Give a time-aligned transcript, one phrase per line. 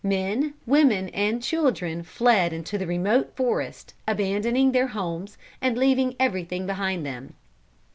[0.03, 6.65] Men, women and children fled into the remote forest, abandoning their homes and leaving everything
[6.65, 7.35] behind them.